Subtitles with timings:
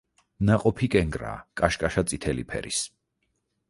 [0.49, 2.85] ნაყოფი კენკრაა, კაშკაშა წითელი ფერის.